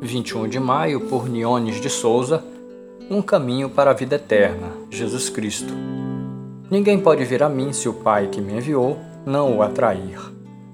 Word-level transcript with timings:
21 0.00 0.48
de 0.48 0.58
maio, 0.58 1.00
por 1.08 1.28
Niones 1.28 1.80
de 1.80 1.90
Souza, 1.90 2.44
Um 3.10 3.20
caminho 3.20 3.68
para 3.68 3.90
a 3.90 3.94
vida 3.94 4.16
eterna, 4.16 4.68
Jesus 4.90 5.28
Cristo. 5.28 5.74
Ninguém 6.70 6.98
pode 6.98 7.24
vir 7.24 7.42
a 7.42 7.48
mim 7.48 7.72
se 7.72 7.88
o 7.88 7.92
Pai 7.92 8.28
que 8.28 8.40
me 8.40 8.54
enviou 8.54 8.98
não 9.26 9.58
o 9.58 9.62
atrair, 9.62 10.18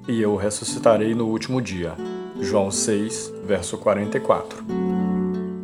e 0.07 0.23
eu 0.23 0.33
o 0.33 0.37
ressuscitarei 0.37 1.15
no 1.15 1.27
último 1.27 1.61
dia. 1.61 1.95
João 2.41 2.71
6, 2.71 3.35
verso 3.45 3.77
44. 3.79 4.65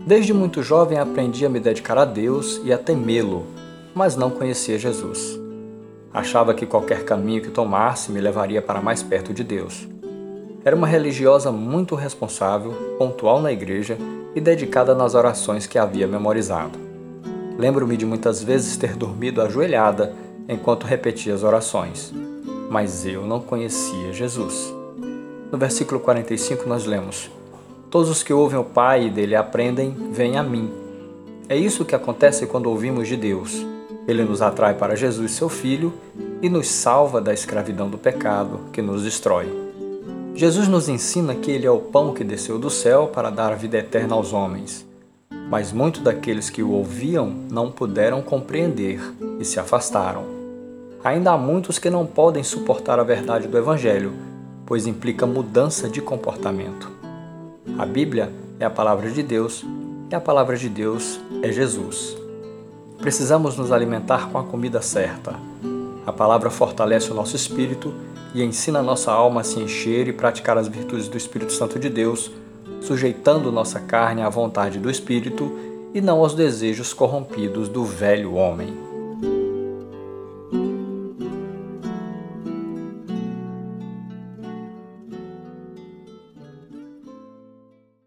Desde 0.06 0.34
muito 0.34 0.62
jovem 0.62 0.98
aprendi 0.98 1.46
a 1.46 1.48
me 1.48 1.60
dedicar 1.60 1.96
a 1.96 2.04
Deus 2.04 2.60
e 2.64 2.72
a 2.72 2.78
temê-lo, 2.78 3.46
mas 3.94 4.16
não 4.16 4.30
conhecia 4.30 4.78
Jesus. 4.78 5.38
Achava 6.12 6.52
que 6.52 6.66
qualquer 6.66 7.04
caminho 7.04 7.42
que 7.42 7.50
tomasse 7.50 8.10
me 8.10 8.20
levaria 8.20 8.60
para 8.60 8.82
mais 8.82 9.02
perto 9.02 9.32
de 9.32 9.44
Deus. 9.44 9.88
Era 10.64 10.74
uma 10.74 10.86
religiosa 10.86 11.52
muito 11.52 11.94
responsável, 11.94 12.72
pontual 12.96 13.42
na 13.42 13.52
igreja 13.52 13.98
e 14.34 14.40
dedicada 14.40 14.94
nas 14.94 15.14
orações 15.14 15.66
que 15.66 15.78
havia 15.78 16.06
memorizado. 16.06 16.78
Lembro-me 17.58 17.98
de 17.98 18.06
muitas 18.06 18.42
vezes 18.42 18.74
ter 18.78 18.96
dormido 18.96 19.42
ajoelhada 19.42 20.14
enquanto 20.48 20.86
repetia 20.86 21.34
as 21.34 21.42
orações, 21.42 22.14
mas 22.70 23.04
eu 23.04 23.26
não 23.26 23.40
conhecia 23.40 24.10
Jesus. 24.14 24.72
No 25.52 25.58
versículo 25.58 26.00
45 26.00 26.66
nós 26.66 26.86
lemos: 26.86 27.30
Todos 27.90 28.08
os 28.08 28.22
que 28.22 28.32
ouvem 28.32 28.58
o 28.58 28.64
Pai 28.64 29.06
e 29.06 29.10
dele 29.10 29.36
aprendem, 29.36 29.94
vêm 30.10 30.38
a 30.38 30.42
mim. 30.42 30.72
É 31.46 31.56
isso 31.56 31.84
que 31.84 31.94
acontece 31.94 32.46
quando 32.46 32.70
ouvimos 32.70 33.06
de 33.06 33.18
Deus. 33.18 33.64
Ele 34.08 34.24
nos 34.24 34.40
atrai 34.40 34.72
para 34.72 34.96
Jesus, 34.96 35.32
seu 35.32 35.50
Filho, 35.50 35.92
e 36.40 36.48
nos 36.48 36.68
salva 36.68 37.20
da 37.20 37.34
escravidão 37.34 37.88
do 37.90 37.98
pecado 37.98 38.60
que 38.72 38.80
nos 38.80 39.02
destrói. 39.02 39.63
Jesus 40.36 40.66
nos 40.66 40.88
ensina 40.88 41.32
que 41.32 41.48
Ele 41.48 41.64
é 41.64 41.70
o 41.70 41.78
pão 41.78 42.12
que 42.12 42.24
desceu 42.24 42.58
do 42.58 42.68
céu 42.68 43.06
para 43.06 43.30
dar 43.30 43.52
a 43.52 43.54
vida 43.54 43.78
eterna 43.78 44.16
aos 44.16 44.32
homens. 44.32 44.84
Mas 45.48 45.72
muitos 45.72 46.02
daqueles 46.02 46.50
que 46.50 46.60
o 46.60 46.72
ouviam 46.72 47.32
não 47.48 47.70
puderam 47.70 48.20
compreender 48.20 49.00
e 49.38 49.44
se 49.44 49.60
afastaram. 49.60 50.24
Ainda 51.04 51.30
há 51.30 51.38
muitos 51.38 51.78
que 51.78 51.88
não 51.88 52.04
podem 52.04 52.42
suportar 52.42 52.98
a 52.98 53.04
verdade 53.04 53.46
do 53.46 53.56
Evangelho, 53.56 54.12
pois 54.66 54.88
implica 54.88 55.24
mudança 55.24 55.88
de 55.88 56.02
comportamento. 56.02 56.90
A 57.78 57.86
Bíblia 57.86 58.32
é 58.58 58.64
a 58.64 58.70
palavra 58.70 59.08
de 59.10 59.22
Deus 59.22 59.64
e 60.10 60.14
a 60.16 60.20
palavra 60.20 60.56
de 60.56 60.68
Deus 60.68 61.20
é 61.42 61.52
Jesus. 61.52 62.16
Precisamos 62.98 63.56
nos 63.56 63.70
alimentar 63.70 64.28
com 64.30 64.38
a 64.38 64.42
comida 64.42 64.82
certa. 64.82 65.36
A 66.04 66.12
palavra 66.12 66.50
fortalece 66.50 67.12
o 67.12 67.14
nosso 67.14 67.36
espírito 67.36 67.94
e 68.34 68.42
ensina 68.42 68.82
nossa 68.82 69.12
alma 69.12 69.42
a 69.42 69.44
se 69.44 69.60
encher 69.60 70.08
e 70.08 70.12
praticar 70.12 70.58
as 70.58 70.66
virtudes 70.66 71.06
do 71.06 71.16
Espírito 71.16 71.52
Santo 71.52 71.78
de 71.78 71.88
Deus, 71.88 72.30
sujeitando 72.80 73.52
nossa 73.52 73.78
carne 73.78 74.22
à 74.22 74.28
vontade 74.28 74.78
do 74.78 74.90
Espírito 74.90 75.50
e 75.94 76.00
não 76.00 76.18
aos 76.18 76.34
desejos 76.34 76.92
corrompidos 76.92 77.68
do 77.68 77.84
velho 77.84 78.34
homem. 78.34 78.93